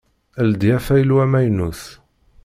Ldi 0.47 0.69
afaylu 0.77 1.15
amaynut. 1.25 1.79